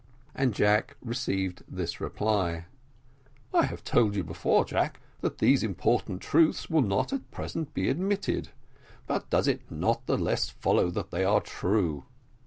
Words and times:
And 0.33 0.55
Jack 0.55 0.97
received 1.05 1.61
this 1.67 2.01
reply 2.01 2.65
"I 3.53 3.65
have 3.65 3.83
told 3.83 4.15
you 4.15 4.23
before, 4.23 4.65
Jack, 4.65 4.99
that 5.19 5.37
these 5.37 5.61
important 5.61 6.23
truths 6.23 6.71
will 6.71 6.81
not 6.81 7.13
at 7.13 7.29
present 7.29 7.75
be 7.75 7.87
admitted 7.87 8.49
but 9.05 9.21
it 9.25 9.29
does 9.29 9.49
not 9.69 10.07
the 10.07 10.17
less 10.17 10.49
follow 10.49 10.89
that 10.89 11.11
they 11.11 11.23
are 11.23 11.39
true. 11.39 12.05